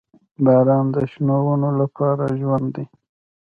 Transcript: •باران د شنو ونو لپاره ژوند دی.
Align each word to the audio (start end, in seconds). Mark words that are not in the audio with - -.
•باران 0.45 0.85
د 0.95 0.95
شنو 1.11 1.37
ونو 1.45 1.69
لپاره 1.81 2.25
ژوند 2.39 2.67
دی. 2.75 2.85